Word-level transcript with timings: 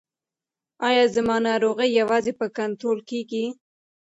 ایا 0.87 1.03
زما 1.15 1.35
ناروغي 1.47 1.87
یوازې 1.99 2.33
په 2.39 2.47
کنټرول 2.57 2.99
کیږي؟ 3.09 3.45